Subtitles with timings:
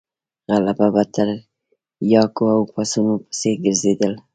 [0.65, 4.13] غله به د تریاکو او پسونو پسې ګرځېدل.